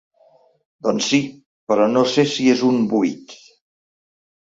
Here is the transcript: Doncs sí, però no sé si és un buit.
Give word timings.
Doncs 0.87 1.09
sí, 1.11 1.19
però 1.73 1.87
no 1.93 2.05
sé 2.17 2.27
si 2.35 2.51
és 2.57 2.67
un 2.73 2.83
buit. 2.97 3.41